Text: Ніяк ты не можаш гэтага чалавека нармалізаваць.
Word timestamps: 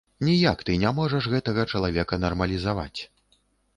Ніяк 0.27 0.63
ты 0.69 0.77
не 0.83 0.93
можаш 1.01 1.27
гэтага 1.35 1.67
чалавека 1.75 2.21
нармалізаваць. 2.25 3.01